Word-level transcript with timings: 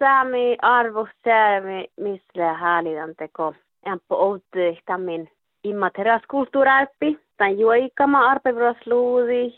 Sami 0.00 0.56
arvo 0.62 1.08
säämi, 1.24 1.90
missä 1.96 2.52
häälitän 2.52 3.14
teko. 3.16 3.54
Ämpö 3.88 4.14
outti 4.14 4.82
tämän 4.86 5.28
immateriaaskulttuurärppi. 5.64 7.18
Tai 7.36 7.58
juoikama 7.58 8.30
arpevros 8.30 8.76
luudi. 8.86 9.54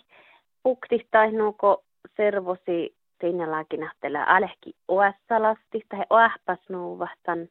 Puktistais 0.62 1.32
nuko 1.34 1.82
servosi 2.16 2.94
teinäläkin 3.18 3.84
ahtella 3.84 4.24
alehki 4.24 4.74
oassalasti. 4.88 5.86
Tai 5.88 6.04
oahpas 6.10 6.58
nuuvahtan 6.68 7.48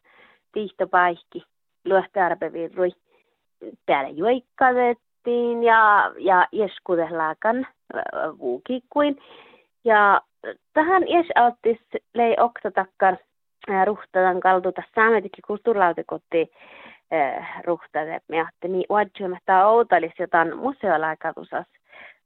tiihtopaikki. 0.52 1.44
Luohtarpevirrui. 1.86 2.92
Täällä 3.86 4.10
juoikkavettiin 4.10 5.64
ja, 5.64 6.12
ja 6.18 6.48
jeskudehlaakan 6.52 7.68
vuukikuin. 8.39 9.21
Ja 9.86 10.21
tähän 10.73 11.08
ies 11.08 11.26
alttis 11.36 11.80
lei 12.14 12.36
oksatakkan 12.39 13.18
ruhtadan 13.86 14.40
kaltuta 14.40 14.84
saametikin 14.95 15.44
kulttuurilautikotti 15.48 16.52
ruhtade. 17.66 18.22
Me 18.27 18.36
ajattelin, 18.36 18.73
niin 18.73 18.85
uadjumme, 18.90 19.38
että 19.38 19.68
outalis 19.68 20.12
jotain 20.20 20.58
museolaikatusas 20.58 21.66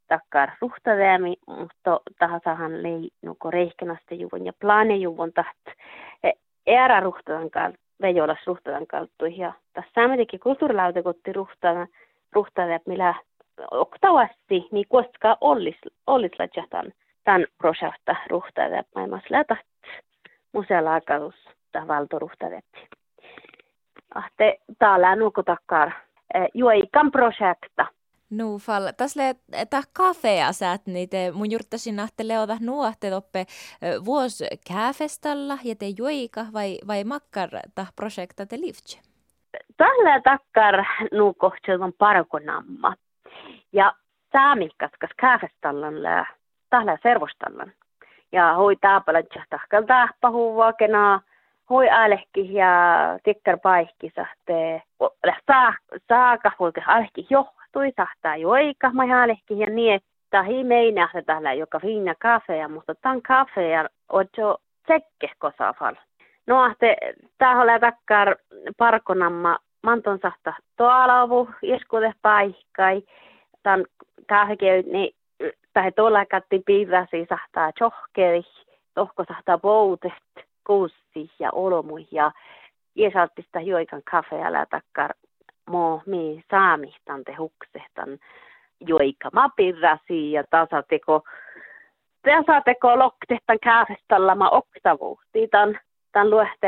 takkar 0.08 0.50
ruhtadeemi, 0.62 1.36
mutta 1.48 2.00
tahasahan 2.20 2.84
lei 2.84 3.10
nuko 3.22 3.52
reihkenasta 3.52 4.14
juvun 4.14 4.46
ja 4.46 4.54
plaanejuvun 4.60 5.34
taht 5.34 5.78
era 6.68 7.00
ruhtadan 7.00 7.50
kaltu, 7.50 7.78
vejolas 8.02 8.48
ruhtadan 8.48 8.88
kaltu. 8.88 9.26
Ja 9.26 9.54
tässä 9.74 9.92
saametikin 9.96 10.40
kulttuurilautikotti 10.40 11.34
ruhtadan, 11.34 11.88
ruhtade, 12.34 12.80
millä 12.86 13.16
oktavasti, 13.72 14.68
niin 14.72 14.86
koska 14.90 15.38
ollis, 15.42 15.78
ollis 16.08 16.32
lajatan 16.40 16.94
tämän 17.26 17.46
projekta 17.58 18.16
ruhtaade 18.30 18.84
maailmassa 18.96 19.28
lätä 19.30 19.58
museolaakatus 20.54 21.36
ta 21.72 21.88
valtoruhtadetti. 21.88 22.90
Ahte 24.16 24.58
täällä 24.80 25.16
nukutakar 25.16 25.92
eh, 26.34 26.48
juoikan 26.54 27.12
projekta. 27.12 27.86
Nu 28.30 28.58
fall. 28.58 28.88
Täsle 28.98 29.36
ta 29.70 29.82
kafea 29.94 30.52
sät 30.52 30.86
niitä 30.86 31.18
mun 31.34 31.52
juurtasin 31.52 32.00
ahte 32.00 32.28
leota 32.28 32.58
nuahte 32.62 33.10
toppe 33.10 33.40
eh, 33.40 33.48
vuos 34.06 34.44
käfestalla 34.68 35.58
ja 35.64 35.76
te 35.76 35.86
juoika 35.98 36.42
vai, 36.54 36.78
vai 36.88 37.04
makkar 37.04 37.50
ta 37.76 37.86
projekta 37.96 38.46
te 38.46 38.58
livtse? 38.58 39.00
Tällä 39.78 40.22
takkar 40.22 40.86
nuukohtselman 41.12 41.94
parkonamma. 41.98 42.94
Ja 43.74 43.94
saamikaskas 44.32 45.10
käfestallan 45.18 46.04
lää 46.04 46.26
tahla 46.70 46.98
servostallan. 47.04 47.72
Ja 48.32 48.54
hoi 48.54 48.76
taapalatsa 48.76 49.44
tahkal 49.50 49.84
tahpahuvaa 49.84 50.74
kenaa 50.74 51.22
hoi 51.70 51.90
alehki 51.90 52.54
ja 52.54 52.68
tikkar 53.24 53.58
paikki 53.64 54.12
sahte 54.16 54.82
saa 55.48 55.74
saaka 56.08 56.52
huike 56.60 56.82
alehki 56.88 57.28
johtui 57.30 57.92
sahtaa 57.98 58.38
joika 58.38 58.90
mai 58.94 59.12
alehki 59.12 59.60
ja 59.60 59.70
niin 59.70 60.02
tahi 60.30 60.64
meinä 60.64 61.10
tällä 61.26 61.54
joka 61.54 61.80
fiina 61.80 62.16
kafea 62.20 62.68
mutta 62.70 62.96
tan 62.96 63.22
kafea 63.22 63.86
ojo 64.10 64.58
tsekke 64.84 65.30
kosafal. 65.40 65.96
No 66.48 66.64
ahte 66.64 66.98
taholla 67.38 67.80
takkar 67.80 68.36
parkonamma 68.78 69.58
manton 69.84 70.20
sahta 70.22 70.54
toalavu 70.78 71.50
iskude 71.62 72.14
paikkai 72.22 73.04
tan 73.64 73.86
kahke 74.28 74.84
niin 74.92 75.16
tai 75.74 75.92
tuolla 75.92 76.26
katti 76.26 76.62
piirasi 76.66 77.26
sahtaa 77.30 77.72
chohkeri, 77.72 78.42
tohko 78.94 79.26
sahtaa 79.28 79.58
poutet, 79.58 80.14
kuussi 80.68 81.32
ja 81.40 81.50
olomui 81.52 82.08
ja 82.12 82.32
iesaltista 82.98 83.60
joikan 83.60 84.02
kafealla 84.12 84.66
takkar 84.66 85.14
mo 85.70 86.02
mi 86.06 86.44
saamistan 86.52 87.24
te 87.24 87.34
huksehtan. 87.34 88.20
Joika 88.88 89.30
ma 89.34 89.50
pirrasi 89.50 90.32
ja 90.32 90.44
tasateko 90.50 91.24
tasateko 92.22 93.00
loktehtan 93.00 93.60
kaafestalla 93.64 94.36
ma 94.36 94.50
oktavuhti 94.50 95.48
tan 95.48 95.80
tan 96.12 96.30
luehte 96.30 96.68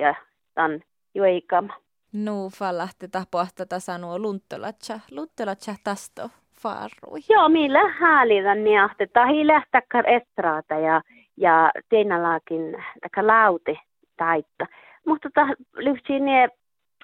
ja 0.00 0.14
tan 0.54 0.82
joikama. 1.14 1.74
Nu 2.12 2.50
fallahti 2.50 3.08
tapoahta 3.08 3.66
tasanuo 3.66 4.18
lunttolatsa, 4.18 5.00
lunttolatsa 5.10 5.74
tasto 5.84 6.30
farrui. 6.64 7.20
Joo, 7.28 7.48
millä 7.48 7.88
häälivän 7.88 8.64
niin 8.64 8.80
ahte 8.80 9.06
tahi 9.06 9.46
lähtäkkar 9.46 10.04
estraata 10.10 10.74
ja, 10.74 11.02
ja 11.36 11.70
teinalaakin 11.88 12.84
lauti 13.22 13.78
taitta. 14.16 14.66
Mutta 15.06 15.28
ta 15.34 15.46
lyhtsi 15.76 16.20
niin 16.20 16.50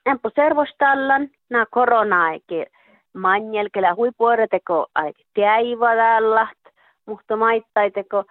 empo 0.06 0.30
servostallan 0.34 1.28
na 1.50 1.66
korona-aiki 1.70 2.66
manjelkellä 3.12 3.94
huipuoreteko 3.94 4.86
aiki 4.94 5.26
tiäivadalla, 5.34 6.48
mutta 7.06 7.36
maittaiteko 7.36 8.24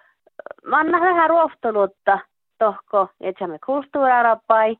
manna 0.66 1.00
vähän 1.00 1.30
ruoftolutta 1.30 2.18
tohko, 2.58 3.08
etsämme 3.20 3.58
kulttuurarapai 3.66 4.76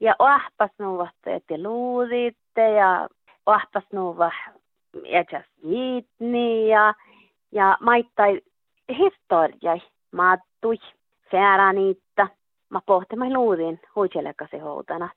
ja 0.00 0.14
ohpas 0.18 0.70
nuuvasta, 0.78 1.30
että 1.30 1.62
luuditte 1.62 2.70
ja 2.70 3.08
ohpas 3.46 3.84
nuuvah 3.92 4.34
ja 5.04 5.42
viitni 5.68 6.68
ja, 6.68 6.94
ja 7.52 7.78
maittai 7.80 8.40
historiai 8.98 9.82
maattui 10.12 10.76
niitä. 11.72 12.28
Mä 12.70 12.80
pohtimme 12.86 13.32
luudin 13.32 13.80
huitselekasi 13.94 14.58
houtana. 14.58 15.10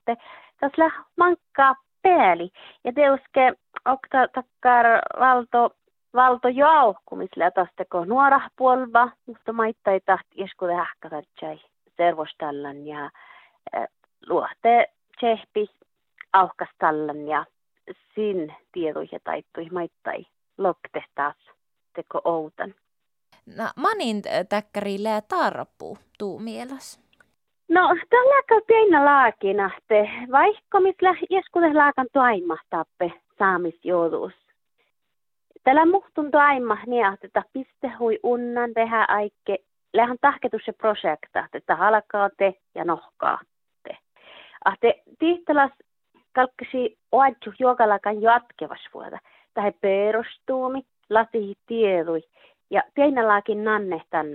Tässä 0.60 0.90
mankkaa 1.16 1.74
pääli. 2.02 2.50
Ja 2.84 2.92
teuske 2.92 3.52
okta 3.84 4.28
takkar 4.28 4.86
valto 5.20 5.70
valto 6.14 6.48
jauhkumisle 6.48 7.52
kun 7.92 8.08
nuora 8.08 8.40
puolva, 8.56 9.10
mutta 9.26 9.52
maittai 9.52 10.00
taht 10.00 10.26
isku 10.34 10.66
hähkäsartsai 10.66 11.60
servostallan 11.96 12.86
ja 12.86 13.10
äh, 13.76 13.88
luohte 14.28 14.86
tsehpi 15.16 15.70
auhkastallan 16.32 17.28
ja 17.28 17.44
sin 18.14 18.54
tiedoihin 18.72 19.20
taittui 19.24 19.68
maittai 19.72 20.26
loktehtaas 20.58 21.36
teko 21.94 22.20
outan. 22.24 22.74
No, 23.56 23.64
manin 23.76 24.22
täkkärille 24.48 25.22
tarpu 25.28 25.98
tuu 26.18 26.38
mielas. 26.38 27.04
No, 27.68 27.80
tällä 28.10 28.42
on 28.50 28.62
pienä 28.66 29.04
laakinahte, 29.04 30.10
vaikka 30.32 30.80
misla 30.80 31.14
jeskude 31.30 31.74
laakan 31.74 32.06
tappe 32.70 33.12
saamisjouluus. 33.38 34.32
Tällä 35.64 35.86
muhtun 35.86 36.30
tuaima 36.30 36.78
että 37.24 37.42
piste 37.52 37.88
hui 37.98 38.18
unnan 38.22 38.74
tehdä 38.74 39.04
aikke, 39.08 39.58
lähän 39.92 40.16
tahketus 40.20 40.62
se 40.64 40.72
projekta, 40.72 41.48
että 41.52 41.76
halkaa 41.76 42.30
te 42.38 42.54
ja 42.74 42.84
nohkaa 42.84 43.38
te. 43.82 43.96
Ahte 44.64 45.02
tihtalas 45.18 45.70
kalkkasi 46.34 46.98
oadju 47.12 47.52
juokalakan 47.58 48.22
jatkevas 48.22 48.88
vuoda. 48.94 49.18
Tähän 49.54 49.72
perustuumi, 49.80 50.82
lasi 51.10 51.54
tiedui 51.66 52.20
ja 52.70 52.82
pienelläkin 52.94 53.64
nannehtan 53.64 54.26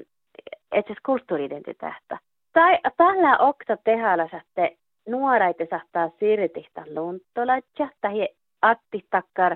etsis 0.72 0.98
kulttuuriidentiteettä. 1.06 2.18
Tai 2.54 2.80
tällä 2.98 3.38
okta 3.38 3.78
tehällä 3.78 4.28
sahte 4.32 4.78
nuoraite 5.08 5.68
sahtaa 5.70 6.10
siirtihtä 6.20 6.84
lunttolatja 6.96 7.90
tai 8.02 8.28
atti 8.62 9.06
takkar 9.10 9.56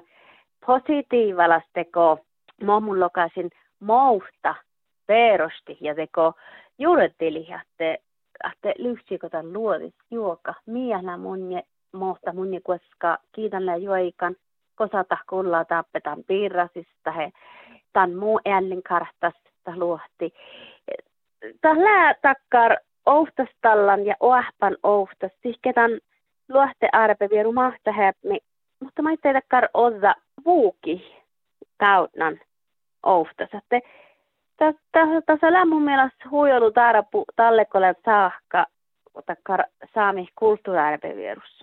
positiivalasteko 0.66 2.18
momullokasin 2.64 3.50
mouhta 3.80 4.56
perusti 5.08 5.78
ja 5.82 5.96
teko 5.96 6.34
juurettilihatte 6.80 8.00
että 8.52 8.74
lyhtsikota 8.78 9.44
luodis 9.44 9.94
juoka 10.12 10.54
miehellä 10.66 11.18
munje 11.18 11.64
mohta 11.94 12.34
mun 12.34 12.48
koska 12.64 13.18
kiitän 13.32 13.66
lä 13.66 13.76
joikan 13.76 14.36
kosata 14.76 15.18
kullaa 15.30 15.66
tappetan 15.66 16.24
piirrasista 16.24 17.12
he 17.12 17.32
tan 17.94 18.14
muu 18.14 18.40
ällin 18.46 18.84
kartas 18.84 19.34
ta 19.64 19.72
luohti. 19.76 20.34
Tällä 21.62 22.16
takkar 22.22 22.78
ouhtastallan 23.06 24.06
ja 24.06 24.16
oahpan 24.20 24.78
ouhtas, 24.84 25.32
sihketan 25.44 25.92
luohte 26.50 26.90
arpe 26.92 27.30
vieru 27.30 27.52
mahta 27.52 27.92
häpmi, 27.92 28.38
mutta 28.80 29.02
mä 29.02 29.12
itse 29.12 29.34
takkar 29.34 29.68
odda 29.74 30.16
vuuki 30.46 31.22
kautnan 31.78 32.40
ouhtas. 33.04 33.50
Tässä 35.26 35.48
mun 35.66 35.84
mielestä 35.84 36.30
huijolu 36.32 36.72
tarpu 36.72 37.26
tallekolle 37.36 37.96
saakka, 38.06 38.66
takkar 39.26 39.64
saami 39.94 40.28
kulttuuriarpevierus 40.36 41.63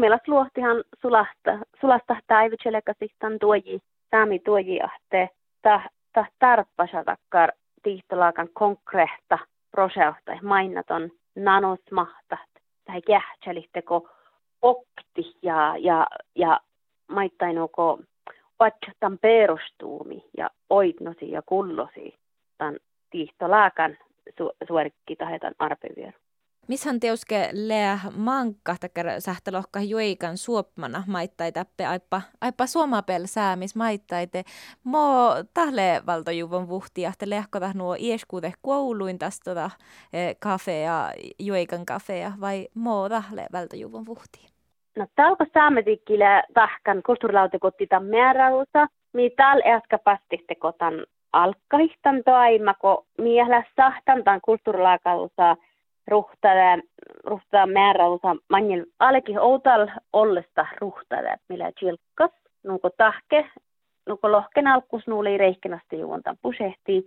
mielestä 0.00 0.32
luohtihan 0.32 0.84
sulasta, 1.02 1.58
sulasta 1.80 2.16
taivitselekasihtan 2.26 3.38
tuoji, 3.38 3.80
saami 4.10 4.38
tuoji 4.38 4.82
ahte, 4.82 5.28
ta, 5.62 5.80
ta 6.12 6.24
tarppasa 6.38 7.04
takkar 7.04 7.52
tihtolaakan 7.82 8.48
konkreetta 8.52 9.38
proseuhtai 9.70 10.38
mainnaton 10.42 11.10
nanosmahtat 11.34 12.48
tai 12.84 13.02
kähtsälihteko 13.02 14.08
okti 14.62 15.36
ja, 15.42 15.74
ja, 15.78 16.06
ja 16.34 16.60
maittainoko 17.08 17.98
vatsatan 18.60 19.18
perustuumi 19.18 20.24
ja 20.36 20.50
oitnosi 20.70 21.30
ja 21.30 21.42
kullosi 21.42 22.14
tämän 22.58 22.76
tiihtolaakan 23.10 23.98
su, 24.38 24.50
suorikki 24.68 25.16
tahetan 25.16 25.54
arpevieru. 25.58 26.18
Mishän 26.68 27.00
teuske 27.00 27.48
leä 27.52 27.98
mankka 28.16 28.74
takkar 28.80 29.06
sähtälohka 29.18 29.80
juikan 29.80 30.36
suopmana 30.36 31.04
maittai 31.06 31.52
tappe 31.52 31.86
aipa, 31.86 32.22
aipa 32.40 32.66
suomapel 32.66 33.22
säämis 33.24 33.76
maittaite. 33.76 34.42
Mo 34.84 35.30
tahle 35.54 36.02
valtojuvon 36.06 36.68
vuhtia, 36.68 37.08
että 37.08 37.30
lehkota 37.30 37.70
nuo 37.74 37.96
ieskuute 37.98 38.52
kouluin 38.62 39.18
tästä 39.18 39.50
tota, 39.50 39.70
eh, 40.12 40.36
kafea, 40.40 41.10
juikan 41.38 41.86
kafea 41.86 42.32
vai 42.40 42.68
mo 42.74 43.08
tahle 43.08 43.46
valtojuvon 43.52 44.06
vuhtia? 44.06 44.48
No 44.96 45.06
talko 45.16 45.44
saametikkille 45.54 46.42
tahkan 46.54 47.02
kulttuurilautekotti 47.06 47.86
tämän 47.86 48.10
määräusa, 48.10 48.86
mi 49.12 49.30
tal 49.30 49.60
äskä 49.76 49.98
pastitte 49.98 50.54
kotan 50.54 50.94
alkkahihtan 51.32 52.22
toimako 52.24 53.06
miehellä 53.18 53.64
sahtan 53.76 54.24
tämän 54.24 54.40
kulttuurilaakausa 54.40 55.56
ruhtada, 56.10 56.78
ruhtada 57.24 57.66
määräusa 57.66 58.36
manjel 58.48 58.86
alekin 58.98 59.40
outal 59.40 59.88
ollesta 60.12 60.66
ruhtada, 60.80 61.36
millä 61.48 61.72
chilkkas, 61.72 62.30
nuko 62.62 62.90
tahke, 62.90 63.50
nuko 64.06 64.32
lohken 64.32 64.66
alkus 64.66 65.06
nuuli 65.06 65.38
reikkenasti 65.38 65.98
juontan 65.98 66.36
pusehti. 66.42 67.06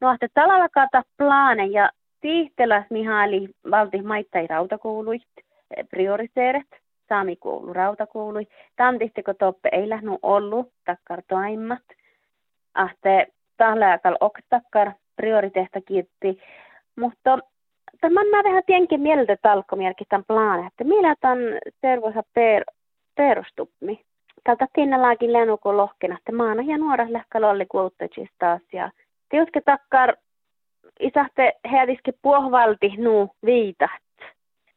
No, 0.00 0.12
että 0.12 0.28
talalla 0.34 0.68
kata 0.68 1.02
plaane 1.16 1.66
ja 1.66 1.90
tiihteläs 2.20 2.84
mihaali 2.90 3.48
valti 3.70 4.02
maittai 4.02 4.46
rautakouluit, 4.46 5.22
prioriseeret, 5.90 6.66
saamikoulu 7.08 7.72
rautakoului. 7.72 8.46
Tantihtiko 8.76 9.34
toppe 9.34 9.68
ei 9.72 9.88
lähnu 9.88 10.18
ollut, 10.22 10.72
takkar 10.84 11.22
toimmat. 11.28 11.82
Ahte 12.74 13.26
tahlaakal 13.56 14.16
oktakkar 14.20 14.92
prioriteetta 15.16 15.80
kiitti. 15.80 16.42
Mutta 16.96 17.38
tämän 18.00 18.26
mä 18.26 18.42
vähän 18.44 18.62
tienkin 18.66 19.00
mieltä 19.00 19.36
talkomierkin 19.42 20.06
tämän 20.10 20.24
plaane, 20.28 20.66
että 20.66 20.84
millä 20.84 21.14
tämän 21.20 21.38
tervoisa 21.80 22.22
per, 22.34 22.64
perustupmi. 23.14 24.00
Tältä 24.44 24.66
tinnalaakin 24.72 25.32
lenukon 25.32 25.76
lohkena, 25.76 26.16
että 26.18 26.32
maana 26.32 26.62
ja 26.62 26.78
nuora 26.78 27.06
lähkällä 27.08 27.50
oli 27.50 27.66
kuuluttajista 27.66 28.34
taas. 28.38 28.62
Ja 28.72 28.90
tiuske 29.28 29.60
takkar 29.60 30.14
isähte 31.00 31.52
headiski 31.72 32.12
puohvalti 32.22 32.94
nuu 32.98 33.30
viitat. 33.44 33.90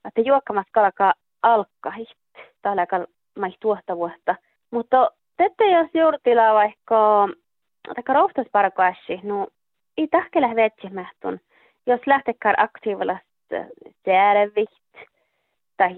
Että 0.07 0.21
juokkamat 0.21 0.67
kalkaa 0.71 1.13
alkkahit. 1.43 2.17
Täällä 2.61 2.87
mai 3.39 3.51
tuosta 3.59 3.97
vuotta. 3.97 4.35
Mutta 4.71 5.11
tette 5.37 5.71
jos 5.71 5.87
juurtila 5.93 6.53
vaikka 6.53 7.29
taikka 7.95 8.13
rohtasparkoassi, 8.13 9.19
no 9.23 9.47
ei 9.97 10.07
tahkele 10.07 10.55
vetsimähtun 10.55 11.39
jos 11.87 12.01
lähtekään 12.05 12.55
aktiivisesti 12.57 13.55
säädeviht 14.05 14.93
tai 15.77 15.95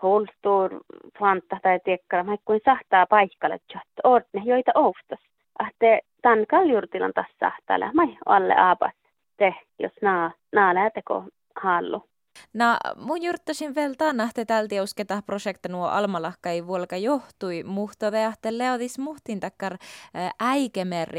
kulttuur 0.00 0.70
fanta 1.18 1.58
tai 1.62 1.80
tiekkara, 1.84 2.24
mä 2.24 2.36
kuin 2.44 2.60
sahtaa 2.64 3.06
paikalle 3.06 3.58
chat 3.72 3.88
ordne 4.04 4.42
joita 4.44 4.72
oftas. 4.74 5.20
Ahte 5.58 6.00
tan 6.22 6.46
kaljurtilan 6.48 7.12
tässä 7.14 7.36
sahtaalle, 7.40 7.90
mä 7.94 8.02
alle 8.26 8.54
aapas 8.54 8.92
te, 9.36 9.54
jos 9.78 9.92
naa, 10.02 10.30
naa 10.52 10.74
lähteko 10.74 11.24
hallu. 11.56 12.04
No, 12.54 12.76
mun 12.96 13.22
juurtasin 13.22 13.74
vielä 13.74 13.94
tänahte 13.98 14.44
tälti 14.44 14.80
usketa 14.80 15.22
projekta 15.26 15.68
nuo 15.68 15.86
almalahkai 15.86 16.66
vuolka 16.66 16.96
johtui, 16.96 17.62
mutta 17.62 18.10
teahte 18.10 18.58
leodis 18.58 18.98
muhtin 18.98 19.40
takkar 19.40 19.76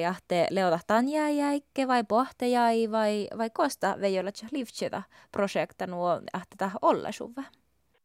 ahte 0.10 0.48
leodahtaan 0.50 1.10
jäikke 1.10 1.88
vai 1.88 2.04
pohte 2.04 2.48
jäi 2.48 2.92
vai, 2.92 3.27
vai 3.38 3.50
kosta 3.50 3.95
veijolla 4.01 4.31
livtseta 4.51 5.01
projekta 5.31 5.88
nuo 5.88 6.21
ahte 6.33 6.56
tah 6.57 6.74
olla 6.81 7.12
suva? 7.12 7.44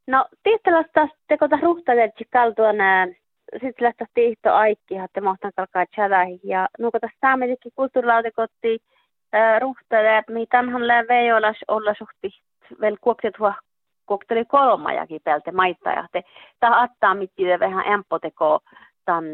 No, 0.06 0.26
tiihtelasta 0.42 1.08
tekota 1.28 1.56
ruhtadeltsi 1.62 2.24
kaltuan 2.32 2.76
sitten 3.52 3.84
lähtä 3.84 4.06
tiihto 4.14 4.52
aikki, 4.52 4.96
että 4.96 5.20
mohtan 5.20 5.52
kalkaa 5.56 5.86
chadahi. 5.86 6.40
Ja 6.44 6.68
nuko 6.78 7.00
tässä 7.00 7.18
saamedikin 7.20 7.72
kulttuurilautekotti 7.74 8.78
ruhtade, 9.60 10.22
mitanhan 10.28 10.86
lää 10.86 11.04
veijolas 11.08 11.56
olla 11.68 11.94
suhti 11.98 12.47
vel 12.80 12.96
kuokset 13.00 13.38
huo 13.38 13.52
kokteli 14.04 14.44
kolmajakin 14.44 15.20
pelte 15.24 15.52
maittaa. 15.52 16.08
Te 16.12 16.24
tää 16.60 16.80
attaa 16.80 17.14
mitti 17.14 17.44
vähän 17.60 17.92
empoteko 17.92 18.60
tan 19.04 19.24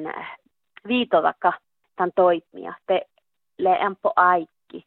viitovakka 0.88 1.52
tan 1.96 2.12
toimia. 2.14 2.74
Te 2.86 3.06
le 3.58 3.72
empo 3.72 4.12
aikki. 4.16 4.86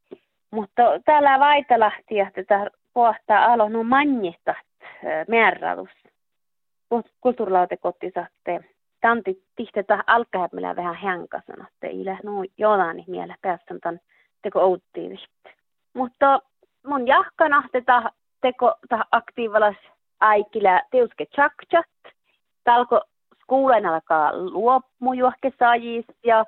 Mutta 0.51 0.83
täällä 1.05 1.39
Vaitalahti, 1.39 2.19
että 2.19 2.44
tämä 2.44 2.67
pohtaa 2.94 3.45
alo 3.45 3.69
no 3.69 3.83
manjista 3.83 4.55
määrädus. 5.27 5.89
Kulttuurilautekotti 7.21 8.11
saatte 8.15 8.63
tanti 9.01 9.44
tihtetä 9.55 10.03
alkahämmillä 10.07 10.75
vähän 10.75 10.95
hänkasana, 10.95 11.67
että 11.67 11.88
ei 11.88 12.05
lähnu 12.05 12.44
jotain 12.57 13.03
mielä 13.07 13.35
päästän 13.41 13.79
tämän 13.79 13.99
teko 14.41 14.59
outtiivista. 14.59 15.49
Mutta 15.94 16.41
mun 16.88 17.07
jahkana 17.07 17.63
tätä 17.71 18.11
teko 18.42 18.75
aktiivalas 19.12 19.75
aikila 20.19 20.81
teuske 20.92 21.25
chakchat. 21.25 21.86
Talko 22.63 23.01
skuulen 23.42 23.86
alkaa 23.86 24.31
luomujuokke 24.34 25.51
saajis 25.60 26.06
ja 26.24 26.45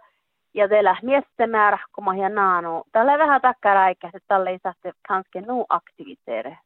ja 0.53 0.67
teillä 0.67 0.95
miestemäärä, 1.01 1.77
kun 1.95 2.03
mä 2.03 2.13
hien 2.13 2.35
naanu. 2.35 2.83
Tällä 2.91 3.17
vähän 3.17 3.41
takkaraikka, 3.41 4.07
että 4.07 4.19
tällä 4.27 4.49
ei 4.49 4.59
saa 4.63 4.73
kanske 5.07 5.41
nuu 5.41 5.65
aktiviteere. 5.69 6.57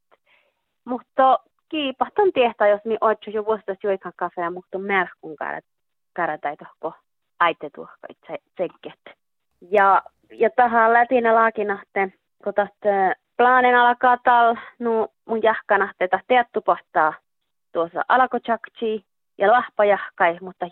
Mutta 0.85 1.39
kiipahtan 1.69 2.31
tietää, 2.33 2.67
jos 2.67 2.85
mi 2.85 2.97
oitsu 3.01 3.29
jo 3.29 3.45
vuostas 3.45 3.77
joikan 3.83 4.13
kafea, 4.15 4.51
mutta 4.51 4.77
märkun 4.77 5.35
karatai 6.13 6.57
tohko 6.57 6.93
aite 7.39 7.69
tuohko 7.75 8.07
itse. 8.09 8.69
Ja, 9.71 10.01
ja 10.31 10.49
tähän 10.49 10.93
lätinä 10.93 11.35
laakinahte, 11.35 12.13
kun 12.43 12.53
tästä 12.53 13.15
Plaanen 13.37 13.75
alkaa 13.75 14.17
tal, 14.23 14.55
no 14.79 15.07
mun 15.25 15.43
jahkana 15.43 15.93
tätä 15.97 16.19
teattupohtaa 16.27 17.13
tuossa 17.71 18.05
alakojakchi 18.07 19.05
ja 19.37 19.51
lahpajahkai, 19.51 20.37
mutta 20.41 20.65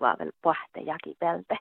vaan 0.00 0.16
vielä 0.18 0.30
pohte 0.42 0.80
pelte. 1.18 1.56